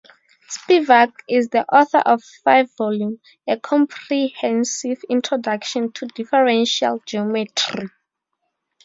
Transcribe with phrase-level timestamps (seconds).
[0.49, 7.87] Spivak is the author of the five-volume "A Comprehensive Introduction to Differential Geometry".